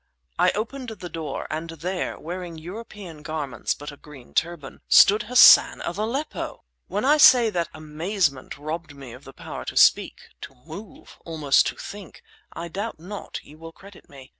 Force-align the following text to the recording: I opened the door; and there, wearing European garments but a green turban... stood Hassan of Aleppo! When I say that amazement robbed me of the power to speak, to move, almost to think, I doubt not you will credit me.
I 0.39 0.49
opened 0.53 0.89
the 0.89 1.09
door; 1.09 1.45
and 1.51 1.69
there, 1.69 2.19
wearing 2.19 2.57
European 2.57 3.21
garments 3.21 3.75
but 3.75 3.91
a 3.91 3.97
green 3.97 4.33
turban... 4.33 4.81
stood 4.89 5.21
Hassan 5.29 5.79
of 5.81 5.99
Aleppo! 5.99 6.63
When 6.87 7.05
I 7.05 7.17
say 7.17 7.51
that 7.51 7.69
amazement 7.71 8.57
robbed 8.57 8.95
me 8.95 9.13
of 9.13 9.25
the 9.25 9.31
power 9.33 9.63
to 9.65 9.77
speak, 9.77 10.21
to 10.41 10.55
move, 10.65 11.19
almost 11.23 11.67
to 11.67 11.75
think, 11.75 12.23
I 12.51 12.67
doubt 12.67 12.99
not 12.99 13.41
you 13.43 13.59
will 13.59 13.73
credit 13.73 14.09
me. 14.09 14.29